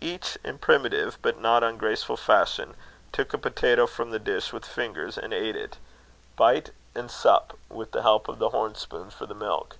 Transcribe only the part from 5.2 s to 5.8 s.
ate it,